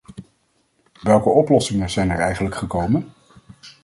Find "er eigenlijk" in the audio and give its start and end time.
2.09-2.55